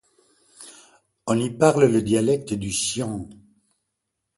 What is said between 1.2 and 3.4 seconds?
On y parle un dialecte du xiang.